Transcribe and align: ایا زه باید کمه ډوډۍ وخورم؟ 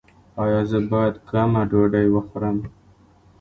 ایا 0.43 0.61
زه 0.69 0.79
باید 0.91 1.15
کمه 1.29 1.61
ډوډۍ 1.71 2.07
وخورم؟ 2.11 2.57